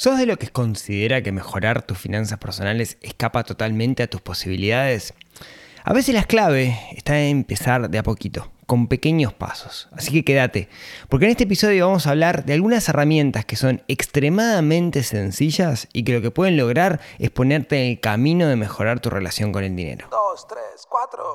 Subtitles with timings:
[0.00, 5.12] ¿Sos de lo que considera que mejorar tus finanzas personales escapa totalmente a tus posibilidades?
[5.84, 9.90] A veces la clave está en empezar de a poquito, con pequeños pasos.
[9.92, 10.70] Así que quédate,
[11.10, 16.02] porque en este episodio vamos a hablar de algunas herramientas que son extremadamente sencillas y
[16.02, 19.64] que lo que pueden lograr es ponerte en el camino de mejorar tu relación con
[19.64, 20.08] el dinero.
[20.10, 21.34] Dos, tres, cuatro.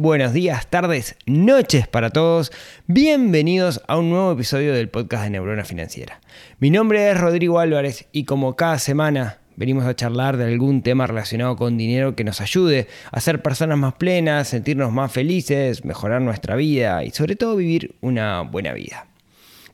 [0.00, 2.52] buenos días, tardes, noches para todos.
[2.86, 6.22] Bienvenidos a un nuevo episodio del podcast de Neurona Financiera.
[6.58, 11.06] Mi nombre es Rodrigo Álvarez y como cada semana venimos a charlar de algún tema
[11.06, 16.22] relacionado con dinero que nos ayude a ser personas más plenas, sentirnos más felices, mejorar
[16.22, 19.06] nuestra vida y sobre todo vivir una buena vida.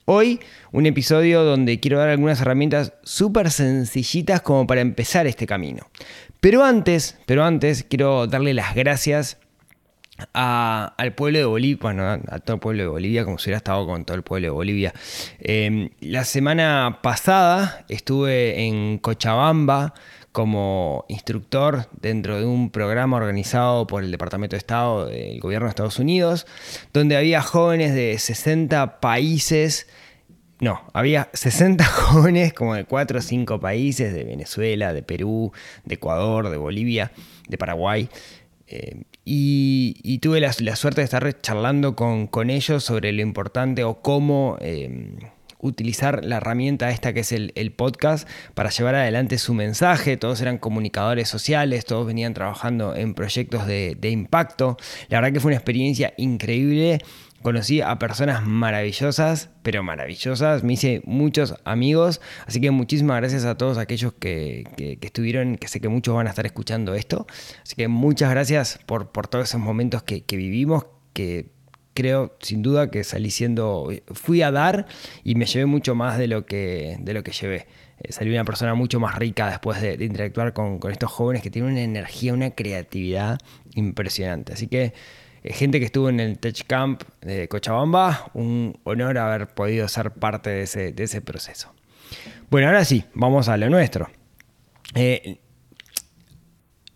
[0.07, 0.41] Hoy
[0.73, 5.87] un episodio donde quiero dar algunas herramientas súper sencillitas como para empezar este camino.
[6.41, 9.39] Pero antes, pero antes quiero darle las gracias
[10.35, 13.59] a- al pueblo de Bolivia, bueno, a, todo el pueblo de Bolivia, como si hubiera
[13.59, 14.95] estado con todo el pueblo de Bolivia.
[15.41, 19.95] Eh, la semana pasada estuve en Cochabamba
[20.33, 25.71] como instructor dentro de un programa organizado por el Departamento de Estado del Gobierno de
[25.71, 26.47] Estados Unidos,
[26.93, 29.87] donde había jóvenes de 60 países
[30.59, 35.53] no, había 60 jóvenes como de 4 o 5 países, de Venezuela, de Perú,
[35.85, 37.13] de Ecuador, de Bolivia,
[37.47, 38.09] de Paraguay.
[38.67, 43.83] eh, y, y tuve la, suerte de estar charlando con, con ellos sobre lo importante
[43.83, 45.19] o cómo eh,
[45.59, 50.17] utilizar la herramienta esta que es el, podcast para llevar adelante su mensaje.
[50.17, 54.77] Todos eran comunicadores sociales, todos venían trabajando en proyectos de impacto.
[55.09, 57.01] La verdad que fue una experiencia increíble.
[57.47, 60.65] Conocí a personas maravillosas, pero maravillosas.
[60.65, 62.21] Me hice muchos amigos.
[62.45, 66.27] Así que muchísimas gracias a todos aquellos que, que- estuvieron, que sé que muchos van
[66.27, 67.25] a estar escuchando esto.
[67.63, 71.53] Así que muchas gracias por, por todos esos momentos que, que vivimos, que
[71.95, 74.87] creo sin duda que salí siendo, fui a dar
[75.23, 77.69] y me llevé mucho más de lo que, de lo que llevé.
[78.01, 81.45] Eh, salí una persona mucho más rica después de, de interactuar con, con estos jóvenes
[81.45, 83.39] que tienen una energía, una creatividad
[83.77, 84.53] impresionante.
[84.53, 84.95] Así que
[85.53, 90.51] gente que estuvo en el Tech Camp de Cochabamba, un honor haber podido ser parte
[90.51, 91.73] de ese, de ese proceso.
[92.51, 94.09] Bueno, ahora sí, vamos a lo nuestro.
[94.95, 95.41] Eh,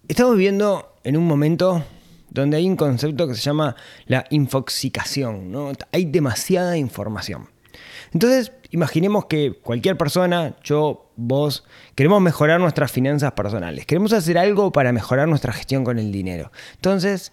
[0.09, 1.85] estamos viviendo en un momento
[2.31, 3.75] donde hay un concepto que se llama
[4.07, 5.73] la infoxicación, ¿no?
[5.93, 7.49] Hay demasiada información.
[8.13, 13.87] Entonces, imaginemos que cualquier persona, yo, vos, queremos mejorar nuestras finanzas personales.
[13.87, 16.51] Queremos hacer algo para mejorar nuestra gestión con el dinero.
[16.75, 17.33] Entonces,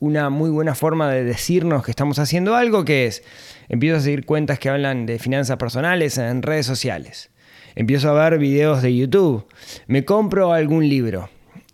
[0.00, 3.22] una muy buena forma de decirnos que estamos haciendo algo que es,
[3.68, 7.30] empiezo a seguir cuentas que hablan de finanzas personales en redes sociales.
[7.76, 9.46] Empiezo a ver videos de YouTube.
[9.86, 11.28] Me compro algún libro.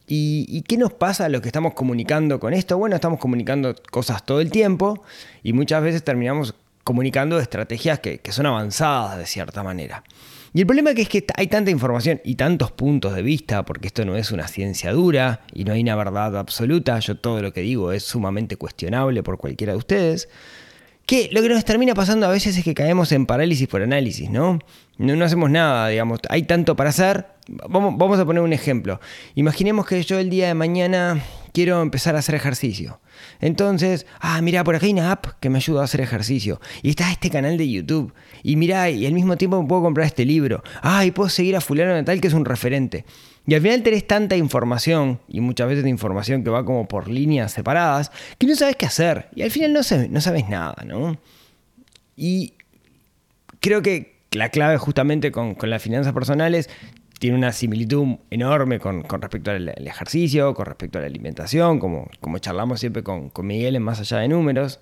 [0.09, 2.79] ¿Y, qué nos pasa a los que estamos comunicando con esto?
[2.79, 5.03] Bueno, estamos comunicando cosas todo el tiempo
[5.43, 6.55] y muchas veces terminamos
[6.85, 10.05] comunicando estrategias que son avanzadas de cierta manera.
[10.56, 14.06] Y el problema es que hay tanta información y tantos puntos de vista, porque esto
[14.06, 17.61] no es una ciencia dura y no hay una verdad absoluta, yo todo lo que
[17.61, 20.31] digo es sumamente cuestionable por cualquiera de ustedes,
[21.05, 24.31] que lo que nos termina pasando a veces es que caemos en parálisis por análisis,
[24.31, 24.59] ¿no?
[24.97, 27.27] No, no hacemos nada, digamos, hay tanto para hacer.
[27.69, 28.99] Vamos, vamos a poner un ejemplo.
[29.34, 31.22] Imaginemos que yo el día de mañana
[31.56, 33.00] quiero empezar a hacer ejercicio.
[33.41, 36.61] Entonces, ah, mira, por acá hay una app que me ayuda a hacer ejercicio.
[36.83, 38.12] Y está este canal de YouTube.
[38.43, 40.62] Y mira, y al mismo tiempo puedo comprar este libro.
[40.83, 43.06] Ah, y puedo seguir a fulano de tal que es un referente.
[43.47, 47.53] Y al final tenés tanta información, y muchas veces información que va como por líneas
[47.53, 49.31] separadas, que no sabes qué hacer.
[49.34, 51.16] Y al final no, sabes, no sabes nada, ¿no?
[52.16, 52.53] Y
[53.60, 56.69] creo que la clave justamente con, con las finanzas personales
[57.18, 62.39] tiene una similitud enorme con, respecto al, ejercicio, con respecto a la alimentación, como, como
[62.39, 64.80] charlamos siempre con, con Miguel en Más Allá de Números,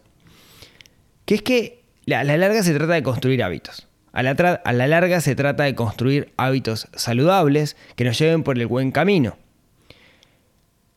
[1.25, 3.89] que es que a la larga se trata de construir hábitos.
[4.13, 8.59] A la, a la larga se trata de construir hábitos saludables que nos lleven por
[8.59, 9.37] el buen camino.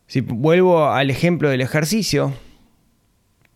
[0.07, 2.33] Si vuelvo al ejemplo del ejercicio,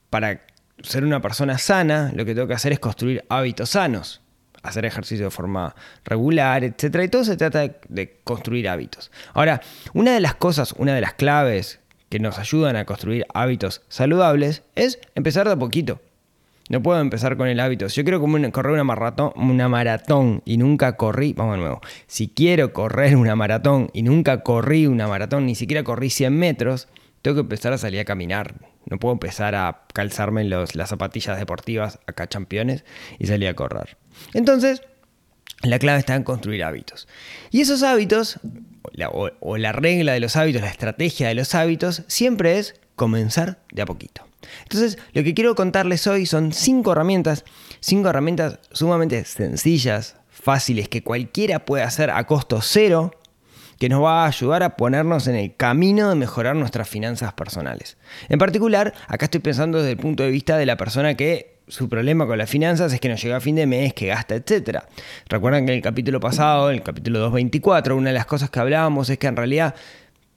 [0.09, 0.41] para
[0.83, 4.20] ser una persona sana, lo que tengo que hacer es construir hábitos sanos.
[4.63, 5.75] Hacer ejercicio de forma
[6.05, 6.99] regular, etc.
[7.03, 9.11] Y todo se trata de, construir hábitos.
[9.33, 9.61] Ahora,
[9.93, 11.79] una de las cosas, una de las claves
[12.09, 16.01] que nos ayudan a construir hábitos saludables es empezar de a poquito.
[16.69, 17.89] No puedo empezar con el hábito.
[17.89, 21.81] Si yo quiero correr una maratón, una maratón y nunca corrí, vamos de nuevo.
[22.07, 26.87] Si quiero correr una maratón y nunca corrí una maratón, ni siquiera corrí 100 metros,
[27.21, 28.55] tengo que empezar a salir a caminar.
[28.91, 32.85] No puedo empezar a calzarme los, las zapatillas deportivas acá campeones
[33.17, 33.97] y salir a correr.
[34.33, 34.83] Entonces,
[35.63, 37.07] la clave está en construir hábitos.
[37.49, 38.39] Y esos hábitos,
[39.11, 43.59] o, o la regla de los hábitos, la estrategia de los hábitos, siempre es comenzar
[43.71, 44.27] de a poquito.
[44.63, 47.45] Entonces, lo que quiero contarles hoy son cinco herramientas,
[47.79, 53.11] cinco herramientas sumamente sencillas, fáciles, que cualquiera puede hacer a costo cero,
[53.81, 57.97] que nos va a ayudar a ponernos en el camino de mejorar nuestras finanzas personales.
[58.29, 61.89] En particular, acá estoy pensando desde el punto de vista de la persona que su
[61.89, 64.81] problema con las finanzas es que no llega a fin de mes, que gasta, etc.
[65.27, 68.59] Recuerdan que en el capítulo pasado, en el capítulo 224, una de las cosas que
[68.59, 69.73] hablábamos es que en realidad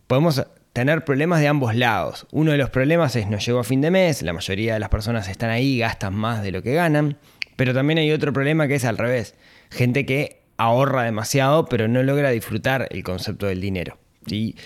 [0.06, 0.42] podemos
[0.72, 2.26] tener problemas de ambos lados.
[2.32, 4.88] Uno de los problemas es no llegó a fin de mes, la mayoría de las
[4.88, 7.18] personas están ahí, gastan más de lo que ganan,
[7.56, 9.34] pero también hay otro problema que es al revés,
[9.68, 13.98] gente que ahorra demasiado pero no logra disfrutar el concepto del dinero.
[14.26, 14.56] ¿sí?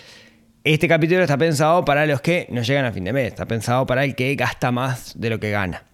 [0.65, 3.87] Este capítulo está pensado para los que no llegan a fin de mes, está pensado
[3.87, 5.85] para el que gasta más de lo que gana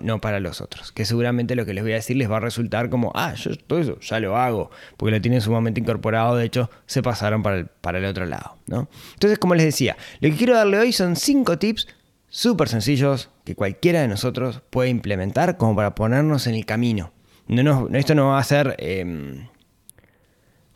[0.00, 0.92] no, para los otros.
[0.92, 3.56] Que seguramente lo que les voy a decir les va a resultar como, ah, yo
[3.56, 7.58] todo eso ya lo hago, porque lo tienen sumamente incorporado, de hecho se pasaron para
[7.58, 8.56] el, para el otro lado.
[8.66, 8.88] ¿no?
[9.14, 11.88] Entonces, como les decía, lo que quiero darle hoy son cinco tips
[12.28, 17.12] súper sencillos que cualquiera de nosotros puede implementar como para ponernos en el camino.
[17.48, 19.48] No, esto no va a ser em,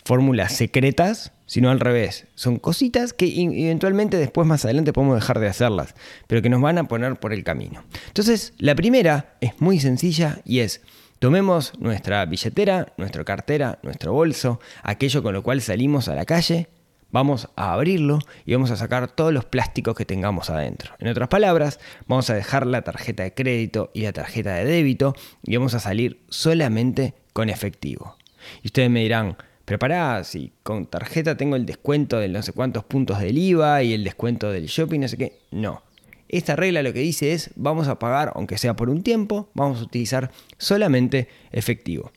[0.05, 2.26] fórmulas secretas, sino al revés.
[2.34, 5.94] Son cositas que eventualmente después más adelante podemos dejar de hacerlas,
[6.26, 7.82] pero que nos van a poner por el camino.
[8.06, 10.81] Entonces, la primera es muy sencilla y es,
[11.19, 16.69] tomemos nuestra billetera, nuestra cartera, nuestro bolso, aquello con lo cual salimos a la calle,
[17.10, 20.94] vamos a abrirlo y vamos a sacar todos los plásticos que tengamos adentro.
[20.98, 25.14] En otras palabras, vamos a dejar la tarjeta de crédito y la tarjeta de débito
[25.42, 28.16] y vamos a salir solamente con efectivo.
[28.62, 32.84] Y ustedes me dirán, pero si con tarjeta tengo el descuento de no sé cuántos
[32.84, 35.38] puntos del IVA y el descuento del shopping, no sé qué.
[35.50, 35.82] No.
[36.28, 39.80] Esta regla lo que dice es, vamos a pagar, aunque sea por un tiempo, vamos
[39.80, 42.12] a utilizar solamente efectivo.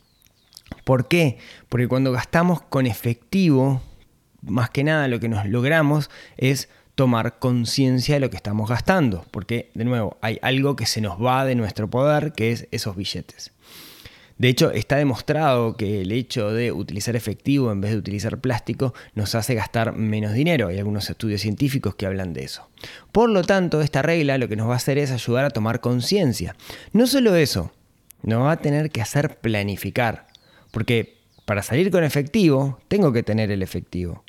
[0.83, 1.37] ¿Por qué?
[1.69, 3.81] Porque cuando gastamos con efectivo,
[4.45, 9.25] más que nada lo que nos logramos es tomar conciencia de lo que estamos gastando,
[9.31, 12.95] porque de nuevo hay algo que se nos va de nuestro poder, que es esos
[12.95, 13.51] billetes.
[14.37, 18.93] De hecho, está demostrado que el hecho de utilizar efectivo en vez de utilizar plástico
[19.13, 20.67] nos hace gastar menos dinero.
[20.67, 22.67] Hay algunos estudios científicos que hablan de eso.
[23.11, 25.81] Por lo tanto, esta regla lo que nos va a hacer es ayudar a tomar
[25.81, 26.55] conciencia.
[26.93, 27.71] No solo eso,
[28.23, 30.27] nos va a tener que hacer planificar.
[30.71, 34.23] Porque para salir con efectivo, tengo que tener el efectivo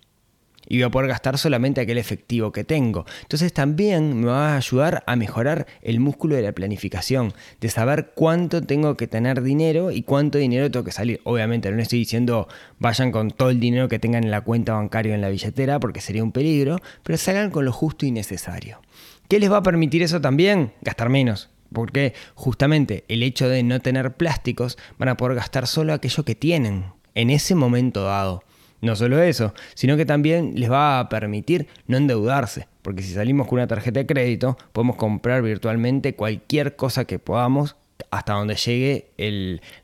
[0.67, 3.05] y voy a poder gastar solamente aquel efectivo que tengo.
[3.23, 8.13] Entonces también me va a ayudar a mejorar el músculo de la planificación, de saber
[8.15, 11.21] cuánto tengo que tener dinero y cuánto dinero tengo que salir.
[11.25, 15.13] Obviamente no estoy diciendo vayan con todo el dinero que tengan en la cuenta bancaria
[15.13, 18.81] o en la billetera porque sería un peligro, pero salgan con lo justo y necesario.
[19.29, 20.73] ¿Qué les va a permitir eso también?
[20.83, 21.51] Gastar menos.
[21.73, 26.35] Porque justamente el hecho de no tener plásticos van a poder gastar solo aquello que
[26.35, 26.85] tienen
[27.15, 28.45] en ese momento dado.
[28.85, 33.49] No solo eso, sino que también les va a permitir no endeudarse, porque si salimos
[33.49, 37.77] con una tarjeta de crédito, podemos comprar virtualmente cualquier cosa que podamos
[38.11, 39.11] hasta donde llegue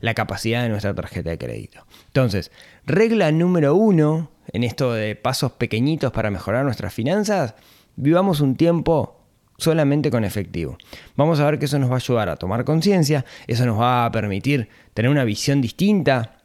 [0.01, 1.83] la capacidad de nuestra tarjeta de crédito.
[2.05, 2.51] Entonces,
[2.85, 7.55] regla número uno en esto de pasos pequeñitos para mejorar nuestras finanzas,
[7.95, 9.19] vivamos un tiempo
[9.57, 10.77] solamente con efectivo.
[11.15, 14.05] Vamos a ver que eso nos va a ayudar a tomar conciencia, eso nos va
[14.05, 16.37] a permitir tener una visión distinta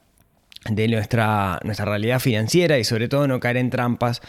[0.70, 4.23] de nuestra, nuestra realidad financiera y sobre todo no caer en trampas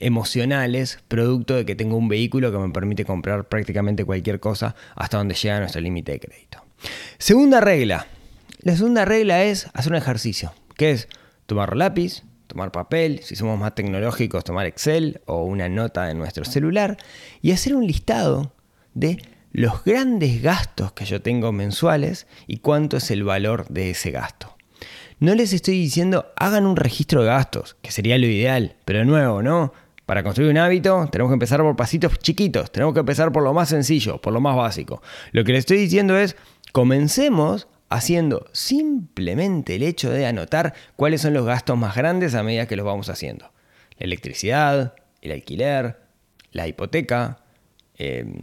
[0.00, 5.18] emocionales producto de que tengo un vehículo que me permite comprar prácticamente cualquier cosa hasta
[5.18, 6.64] donde llega nuestro límite de crédito.
[7.18, 8.06] Segunda regla.
[8.60, 11.08] La segunda regla es hacer un ejercicio, que es
[11.46, 16.44] tomar lápiz, tomar papel, si somos más tecnológicos, tomar Excel o una nota en nuestro
[16.44, 16.96] celular
[17.40, 18.52] y hacer un listado
[18.94, 24.10] de los grandes gastos que yo tengo mensuales y cuánto es el valor de ese
[24.10, 24.56] gasto.
[25.22, 29.04] No les estoy diciendo hagan un registro de gastos, que sería lo ideal, pero de
[29.04, 29.72] nuevo, ¿no?
[30.04, 33.54] Para construir un hábito tenemos que empezar por pasitos chiquitos, tenemos que empezar por lo
[33.54, 35.00] más sencillo, por lo más básico.
[35.30, 36.34] Lo que les estoy diciendo es,
[36.72, 42.66] comencemos haciendo simplemente el hecho de anotar cuáles son los gastos más grandes a medida
[42.66, 43.52] que los vamos haciendo.
[43.98, 46.00] La electricidad, el alquiler,
[46.50, 47.38] la hipoteca,
[47.94, 48.42] em,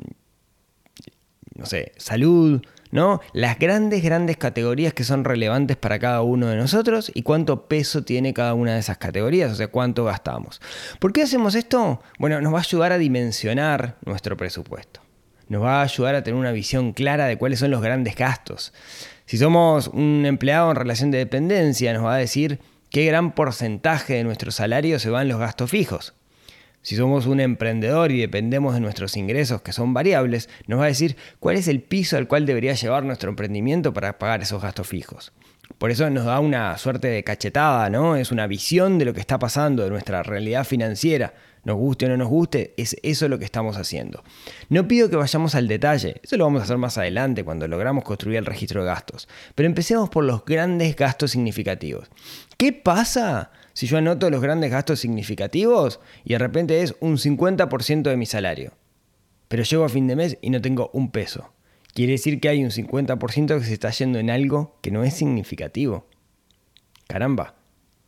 [1.55, 3.21] no sé, salud, ¿no?
[3.33, 8.03] Las grandes, grandes categorías que son relevantes para cada uno de nosotros y cuánto peso
[8.03, 10.61] tiene cada una de esas categorías, o sea, cuánto gastamos.
[10.99, 12.01] ¿Por qué hacemos esto?
[12.17, 15.01] Bueno, nos va a ayudar a dimensionar nuestro presupuesto.
[15.47, 18.73] Nos va a ayudar a tener una visión clara de cuáles son los grandes gastos.
[19.25, 24.13] Si somos un empleado en relación de dependencia, nos va a decir qué gran porcentaje
[24.15, 26.13] de nuestro salario se va en los gastos fijos.
[26.81, 30.87] Si somos un emprendedor y dependemos de nuestros ingresos que son variables, nos va a
[30.87, 34.87] decir cuál es el piso al cual debería llevar nuestro emprendimiento para pagar esos gastos
[34.87, 35.33] fijos.
[35.77, 38.15] Por eso nos da una suerte de cachetada, ¿no?
[38.15, 41.33] Es una visión de lo que está pasando, de nuestra realidad financiera.
[41.63, 44.23] Nos guste o no nos guste, es eso lo que estamos haciendo.
[44.69, 48.03] No pido que vayamos al detalle, eso lo vamos a hacer más adelante cuando logramos
[48.03, 49.27] construir el registro de gastos.
[49.55, 52.09] Pero empecemos por los grandes gastos significativos.
[52.57, 58.03] ¿Qué pasa si yo anoto los grandes gastos significativos y de repente es un 50%
[58.03, 58.73] de mi salario?
[59.47, 61.51] Pero llego a fin de mes y no tengo un peso.
[61.93, 65.15] Quiere decir que hay un 50% que se está yendo en algo que no es
[65.15, 66.07] significativo.
[67.07, 67.55] Caramba,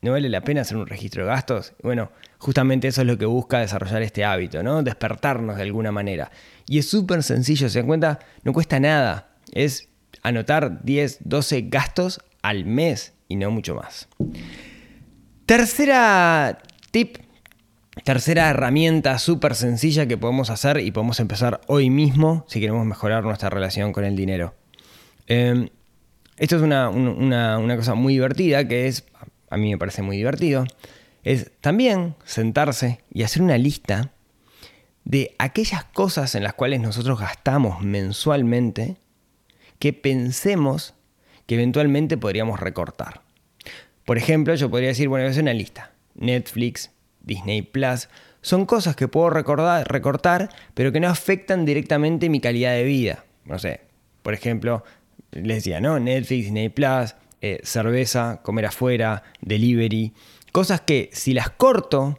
[0.01, 1.73] ¿no vale la pena hacer un registro de gastos?
[1.81, 2.11] Bueno,
[2.41, 4.81] justamente eso es lo que busca desarrollar este hábito, ¿no?
[4.81, 6.31] Despertarnos de alguna manera.
[6.67, 9.35] Y es súper sencillo, se dan cuenta, no cuesta nada.
[9.51, 9.89] Es
[10.23, 14.07] anotar 10, 12 gastos al mes y no mucho más.
[15.45, 16.57] Tercera
[16.89, 17.17] tip,
[18.03, 23.23] tercera herramienta súper sencilla que podemos hacer y podemos empezar hoy mismo si queremos mejorar
[23.23, 24.55] nuestra relación con el dinero.
[25.27, 25.69] Eh,
[26.37, 29.05] esto es una, una, una cosa muy divertida que es,
[29.51, 30.65] a mí me parece muy divertido,
[31.23, 34.11] es también sentarse y hacer una lista
[35.03, 38.97] de aquellas cosas en las cuales nosotros gastamos mensualmente
[39.79, 40.93] que pensemos
[41.45, 43.21] que eventualmente podríamos recortar.
[44.05, 45.91] Por ejemplo, yo podría decir, bueno, hacer una lista.
[46.15, 48.09] Netflix, Disney Plus,
[48.41, 53.25] son cosas que puedo recortar, pero que no afectan directamente mi calidad de vida.
[53.45, 53.81] No sé,
[54.23, 54.83] por ejemplo,
[55.31, 55.99] les decía, ¿no?
[55.99, 60.13] Netflix, Disney Plus, eh, cerveza, comer afuera, delivery.
[60.51, 62.17] Cosas que si las corto,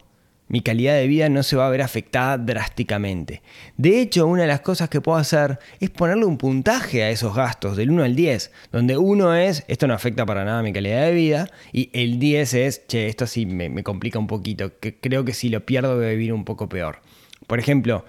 [0.52, 3.42] mi calidad de vida no se va a ver afectada drásticamente.
[3.78, 7.34] De hecho, una de las cosas que puedo hacer es ponerle un puntaje a esos
[7.34, 11.06] gastos, del 1 al 10, donde 1 es, esto no afecta para nada mi calidad
[11.06, 15.24] de vida, y el 10 es, che, esto sí me, complica un poquito, que creo
[15.24, 17.00] que si lo pierdo voy a vivir un poco peor.
[17.46, 18.04] Por ejemplo,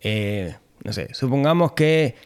[0.00, 2.16] eh, no sé, supongamos que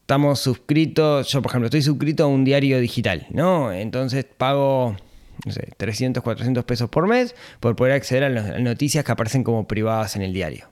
[0.00, 3.72] estamos suscritos, yo por ejemplo estoy suscrito a un diario digital, ¿no?
[3.72, 4.96] Entonces pago
[5.44, 9.44] no sé, 300, 400 pesos por mes por poder acceder a las noticias que aparecen
[9.44, 10.68] como privadas en el diario.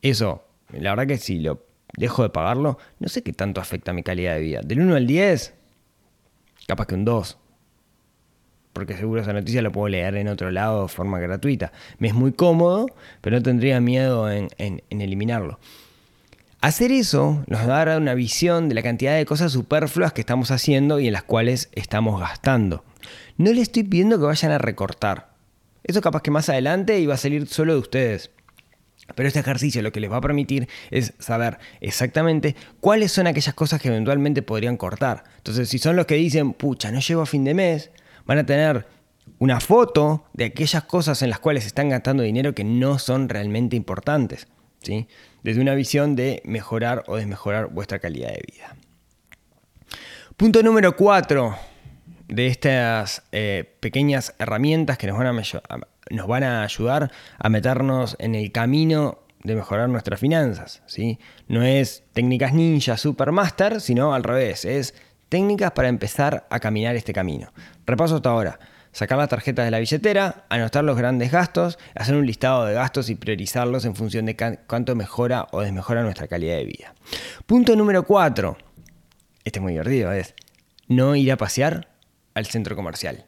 [0.00, 1.64] Eso, la verdad que si lo
[1.96, 4.60] dejo de pagarlo, no sé qué tanto afecta a mi calidad de vida.
[4.64, 5.54] Del 1 al 10,
[6.66, 7.38] capaz que un 2.
[8.72, 11.72] Porque seguro esa noticia la puedo leer en otro lado de forma gratuita.
[11.98, 12.86] Me es muy cómodo,
[13.20, 15.60] pero no tendría miedo en, en eliminarlo.
[16.62, 20.20] Hacer eso nos va a dar una visión de la cantidad de cosas superfluas que
[20.20, 22.84] estamos haciendo y en las cuales estamos gastando.
[23.36, 25.34] No le estoy pidiendo que vayan a recortar.
[25.82, 28.30] Eso capaz que más adelante iba a salir solo de ustedes.
[29.16, 33.56] Pero este ejercicio lo que les va a permitir es saber exactamente cuáles son aquellas
[33.56, 35.24] cosas que eventualmente podrían cortar.
[35.38, 37.90] Entonces, si son los que dicen, pucha, no llego a fin de mes,
[38.24, 38.86] van a tener
[39.40, 43.74] una foto de aquellas cosas en las cuales están gastando dinero que no son realmente
[43.74, 44.46] importantes.
[44.80, 45.08] ¿sí?
[45.42, 48.76] Desde una visión de mejorar o desmejorar vuestra calidad de vida.
[50.36, 51.56] Punto número 4
[52.28, 55.42] de estas eh, pequeñas herramientas que nos van, a,
[56.10, 60.82] nos van a ayudar a meternos en el camino de mejorar nuestras finanzas.
[60.86, 61.18] ¿sí?
[61.48, 64.94] No es técnicas ninja supermaster, sino al revés, es
[65.28, 67.52] técnicas para empezar a caminar este camino.
[67.86, 68.58] Repaso hasta ahora.
[68.92, 73.08] Sacar las tarjetas de la billetera, anotar los grandes gastos, hacer un listado de gastos
[73.08, 76.94] y priorizarlos en función de cuánto mejora o desmejora nuestra calidad de vida.
[77.46, 78.56] Punto número 4.
[79.44, 80.34] Este es muy divertido, es
[80.88, 81.88] no ir a pasear
[82.34, 83.24] al centro comercial.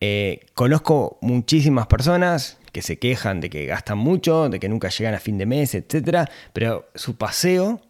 [0.00, 5.14] Eh, conozco muchísimas personas que se quejan de que gastan mucho, de que nunca llegan
[5.14, 6.28] a fin de mes, etc.
[6.52, 7.80] Pero su paseo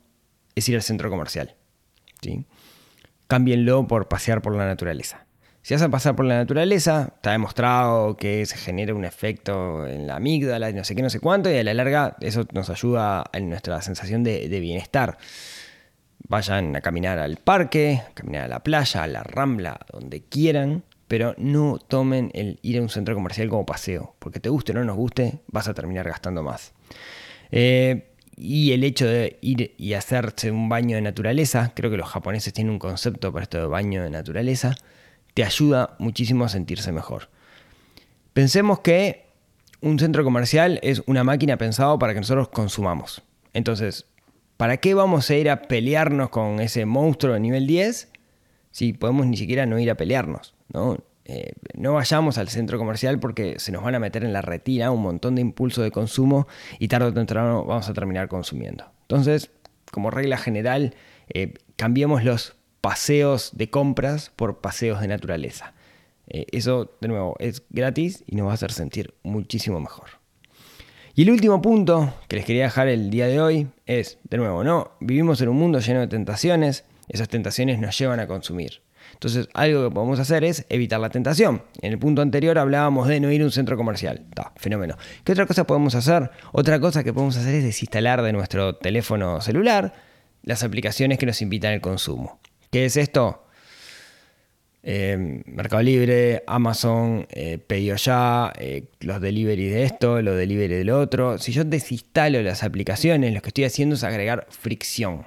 [0.55, 1.55] es ir al centro comercial.
[2.23, 2.47] ¿sí?
[3.27, 5.27] Cámbienlo por pasear por la naturaleza.
[5.69, 10.07] Si vas a pasar por la naturaleza, está demostrado que se genera un efecto en
[10.07, 13.27] la amígdala, no sé qué, no sé cuánto, y a la larga eso nos ayuda
[13.35, 15.19] en nuestra sensación de, de bienestar.
[16.27, 20.85] Vayan a caminar al parque, a caminar a la playa, a la rambla, donde quieran,
[21.07, 24.75] pero no tomen el ir a un centro comercial como paseo, porque te guste o
[24.75, 26.73] no nos guste, vas a terminar gastando más.
[27.51, 28.09] Eh,
[28.39, 32.55] y el hecho de ir y hacerse un baño de naturaleza, creo que los japoneses
[32.55, 34.75] tienen un concepto para esto de baño de naturaleza,
[35.39, 37.29] te ayuda muchísimo a sentirse mejor.
[38.33, 39.29] Pensemos que
[39.81, 43.23] un centro comercial es una máquina pensada para que nosotros consumamos.
[43.53, 44.05] Entonces,
[44.59, 48.09] ¿Para qué vamos a ir a pelearnos con ese monstruo de nivel 10
[48.73, 50.57] si podemos ni siquiera no ir a pelearnos?
[50.73, 50.99] ¿no?
[51.27, 54.91] Eh, no vayamos al centro comercial porque se nos van a meter en la retina
[54.91, 56.49] un montón de impulso de consumo
[56.81, 58.91] y tarde o temprano vamos a terminar consumiendo.
[59.03, 59.53] Entonces,
[59.93, 60.97] como regla general,
[61.33, 65.75] eh, cambiemos los paseos de compras por paseos de naturaleza.
[66.27, 70.09] Eh, eso, de nuevo, es gratis y nos va a hacer sentir muchísimo mejor.
[71.15, 74.63] Y el último punto que les quería dejar el día de hoy es, de nuevo,
[74.63, 78.83] no, vivimos en un mundo lleno de tentaciones, esas tentaciones nos llevan a consumir.
[79.15, 81.63] Entonces, algo que podemos hacer es evitar la tentación.
[81.81, 84.27] En el punto anterior hablábamos de no ir a un centro comercial.
[84.29, 84.97] Está, fenómeno.
[85.25, 86.31] ¿Qué otra cosa podemos hacer?
[86.53, 89.95] Otra cosa que podemos hacer es desinstalar de nuestro teléfono celular
[90.43, 92.39] las aplicaciones que nos invitan al consumo.
[92.71, 93.45] ¿Qué es esto?
[94.83, 100.91] Eh, Mercado Libre, Amazon, eh, Pedido Ya, eh, los delivery de esto, los delivery del
[100.91, 101.39] otro.
[101.39, 105.25] Si yo desinstalo las aplicaciones, lo que estoy haciendo es agregar fricción.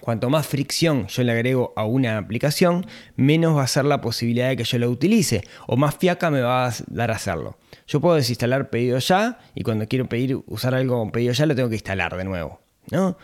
[0.00, 2.86] Cuanto más fricción yo le agrego a una aplicación,
[3.16, 6.40] menos va a ser la posibilidad de que yo la utilice o más fiaca me
[6.40, 7.58] va a dar a hacerlo.
[7.86, 11.54] Yo puedo desinstalar pedido ya y cuando quiero pedir usar algo con pedido ya lo
[11.54, 12.60] tengo que instalar de nuevo,
[12.90, 13.16] ¿no?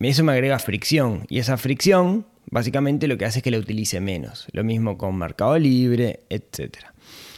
[0.00, 4.00] Eso me agrega fricción y esa fricción básicamente lo que hace es que la utilice
[4.00, 4.46] menos.
[4.52, 6.78] Lo mismo con Mercado Libre, etc.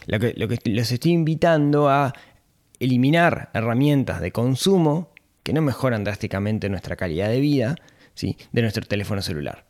[0.07, 2.13] Lo que, lo los estoy invitando a
[2.81, 5.11] eliminar herramientas de consumo
[5.43, 7.77] que no mejoran drásticamente nuestra calidad de vida
[8.15, 8.37] ¿sí?
[8.53, 9.65] de nuestro teléfono celular.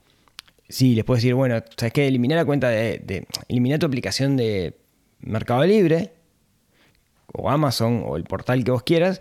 [0.69, 2.07] Sí, les puedo decir, bueno, ¿sabes qué?
[2.07, 4.77] Eliminar la cuenta de, de eliminar tu aplicación de
[5.21, 6.13] Mercado Libre
[7.33, 9.21] o Amazon o el portal que vos quieras,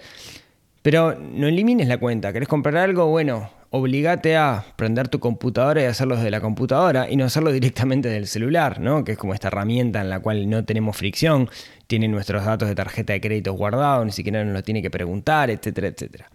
[0.81, 2.33] pero no elimines la cuenta.
[2.33, 3.07] ¿Querés comprar algo?
[3.07, 8.09] Bueno, obligate a prender tu computadora y hacerlo desde la computadora y no hacerlo directamente
[8.09, 9.03] del celular, ¿no?
[9.03, 11.49] Que es como esta herramienta en la cual no tenemos fricción,
[11.87, 15.49] tiene nuestros datos de tarjeta de crédito guardados, ni siquiera nos lo tiene que preguntar,
[15.49, 16.31] etcétera, etcétera.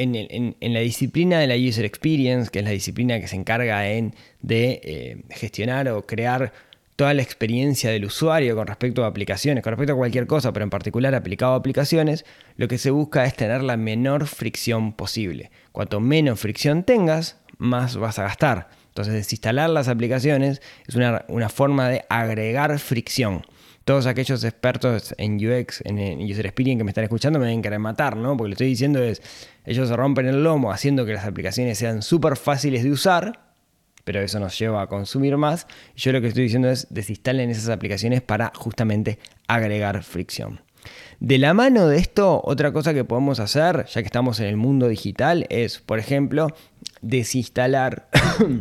[0.00, 4.14] En, la disciplina de la user experience, que es la disciplina que se encarga en,
[4.40, 6.52] de eh, gestionar o crear
[6.98, 10.64] toda la experiencia del usuario con respecto a aplicaciones, con respecto a cualquier cosa, pero
[10.64, 12.24] en particular aplicado a aplicaciones,
[12.56, 15.52] lo que se busca es tener la menor fricción posible.
[15.70, 18.70] Cuanto menos fricción tengas, más vas a gastar.
[18.88, 23.42] Entonces, desinstalar las aplicaciones es una, una forma de agregar fricción
[23.84, 27.78] todos aquellos expertos en UX, en, User Experience que me están escuchando me deben querer
[27.78, 28.36] matar, ¿no?
[28.36, 29.22] Porque lo estoy diciendo es,
[29.64, 33.47] ellos se rompen el lomo haciendo que las aplicaciones sean súper fáciles de usar,
[34.08, 35.66] pero eso nos lleva a consumir más.
[35.94, 40.62] Yo lo que estoy diciendo es desinstalen esas aplicaciones para justamente agregar fricción.
[41.20, 44.56] De la mano de esto, otra cosa que podemos hacer, ya que estamos en el
[44.56, 46.48] mundo digital, es, por ejemplo,
[47.02, 48.08] desinstalar,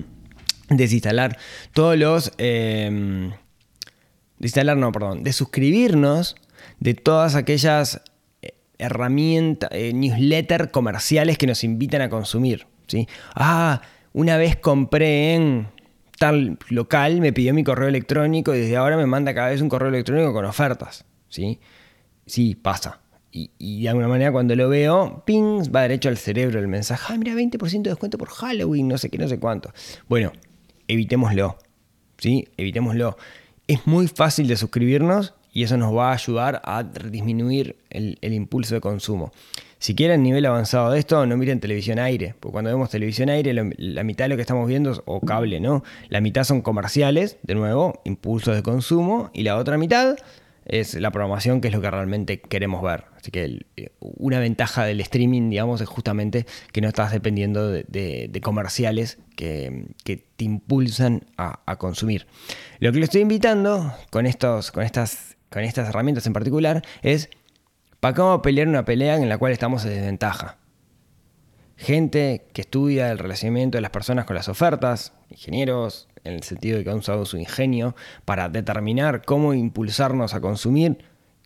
[0.70, 1.38] desinstalar
[1.72, 2.34] todos los...
[2.40, 3.32] Eh,
[4.40, 6.36] de instalar, no, perdón, de suscribirnos
[6.82, 8.02] de todas aquellas
[8.42, 12.68] eh, herramientas, eh, newsletter comerciales que nos invitan a consumir.
[12.88, 13.08] ¿sí?
[13.34, 13.82] Ah,
[14.14, 15.68] una vez compré en
[16.20, 19.70] tal local, me pidió mi correo electrónico y desde ahora me manda cada vez un
[19.70, 21.06] correo electrónico con ofertas.
[21.30, 21.60] Sí,
[22.26, 23.02] sí pasa.
[23.32, 27.14] Y, y, de alguna manera cuando lo veo, ping, va derecho al cerebro el mensaje.
[27.14, 29.72] Ah, mira, 20% de descuento por Halloween, no sé qué, no sé cuánto.
[30.08, 30.32] Bueno,
[30.88, 31.58] evitémoslo.
[32.18, 32.48] ¿Sí?
[32.58, 33.16] Evitémoslo
[33.68, 38.34] es muy fácil de suscribirnos y eso nos va a ayudar a disminuir el, el,
[38.34, 39.32] impulso de consumo.
[39.80, 43.54] Si quieren nivel avanzado de esto, no miren televisión aire, porque cuando vemos televisión aire,
[43.54, 45.84] la, mitad de lo que estamos viendo, o cable, ¿no?
[46.10, 50.18] La mitad son comerciales, de nuevo, impulsos de consumo, y la otra mitad
[50.66, 53.06] es la programación, que es lo que realmente queremos ver.
[53.16, 53.66] Así que el,
[54.00, 59.86] una ventaja del streaming, digamos, es justamente que no estás dependiendo de, de, comerciales que,
[60.04, 62.26] te impulsan a, a, consumir.
[62.80, 67.30] Lo que le estoy invitando con, estos, con, estas, con estas herramientas en particular es,
[68.00, 70.58] ¿para qué vamos a pelear una pelea en la cual estamos en desventaja?
[71.76, 76.78] Gente que estudia el relacionamiento de las personas con las ofertas, ingenieros, en el sentido
[76.78, 80.98] de que han usado su ingenio para determinar cómo impulsarnos a consumir,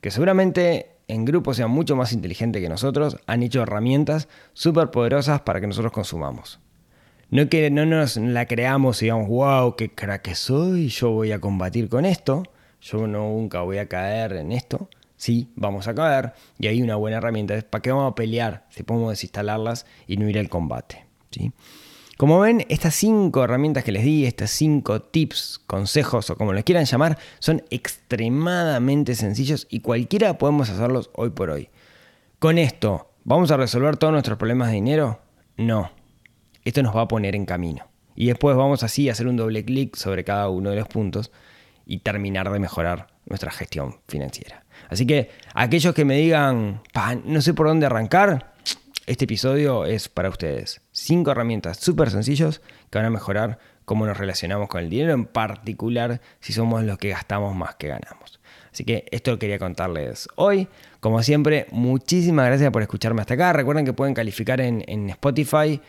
[0.01, 5.41] que seguramente en grupos sean mucho más inteligentes que nosotros, han hecho herramientas súper poderosas
[5.41, 6.59] para que nosotros consumamos.
[7.29, 11.39] No que no nos la creamos y digamos, wow, qué crack soy, yo voy a
[11.39, 12.43] combatir con esto,
[12.81, 14.89] yo nunca voy a caer en esto.
[15.21, 17.61] Sí, vamos a caer y hay una buena herramienta.
[17.61, 21.05] ¿Para qué vamos a pelear si podemos desinstalarlas y no ir al combate?
[21.29, 21.51] ¿sí?
[22.17, 26.63] Como ven, estas cinco herramientas que les di, estos cinco tips, consejos o como los
[26.63, 31.69] quieran llamar, son extremadamente sencillos y cualquiera podemos hacerlos hoy por hoy.
[32.39, 35.21] Con esto, ¿vamos a resolver todos nuestros problemas de dinero?
[35.55, 35.91] No.
[36.65, 37.87] Esto nos va a poner en camino.
[38.15, 41.31] Y después vamos así a hacer un doble clic sobre cada uno de los puntos
[41.85, 44.63] y terminar de mejorar nuestra gestión financiera.
[44.89, 46.81] Así que aquellos que me digan,
[47.25, 48.53] no sé por dónde arrancar,
[49.05, 50.81] este episodio es para ustedes.
[50.91, 55.25] Cinco herramientas súper sencillos que van a mejorar cómo nos relacionamos con el dinero, en
[55.25, 58.39] particular si somos los que gastamos más que ganamos.
[58.71, 60.67] Así que esto quería contarles hoy.
[61.01, 63.53] Como siempre, muchísimas gracias por escucharme hasta acá.
[63.53, 65.81] Recuerden que pueden calificar en, en Spotify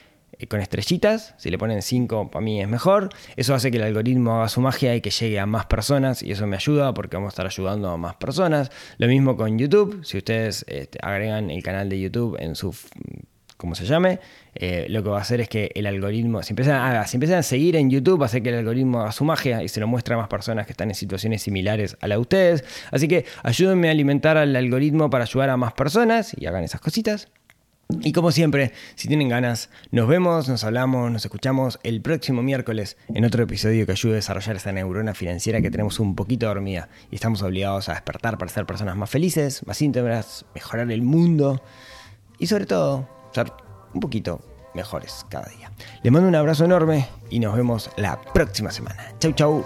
[0.49, 3.11] con estrellitas, si le ponen 5 para mí es mejor.
[3.37, 6.33] Eso hace que el algoritmo haga su magia y que llegue a más personas y
[6.33, 8.71] eso me ayuda porque vamos a estar ayudando a más personas.
[8.99, 12.75] Lo mismo con YouTube, si ustedes este, agregan el canal de YouTube en su
[13.62, 14.18] como se llame,
[14.57, 17.38] eh, lo que va a hacer es que el algoritmo, si empiezan, a, si empiezan
[17.38, 20.16] a seguir en YouTube, hace que el algoritmo haga su magia y se lo muestra
[20.16, 22.64] a más personas que están en situaciones similares a la de ustedes.
[22.90, 26.81] Así que ayúdenme a alimentar al algoritmo para ayudar a más personas y hagan esas
[26.81, 27.29] cositas.
[28.00, 32.96] Y como siempre, si tienen ganas, nos vemos, nos hablamos, nos escuchamos el próximo miércoles
[33.14, 36.88] en otro episodio que ayude a desarrollar esa neurona financiera que tenemos un poquito dormida
[37.11, 41.62] y estamos obligados a despertar para ser personas más felices, más íntegras, mejorar el mundo
[42.38, 43.52] y sobre todo ser
[43.94, 44.40] un poquito
[44.74, 45.70] mejores cada día.
[46.02, 49.12] Les mando un abrazo enorme y nos vemos la próxima semana.
[49.18, 49.64] Chau, chau.